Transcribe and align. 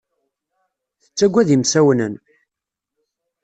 Tettaggad 1.03 1.49
imsawnen. 1.55 2.13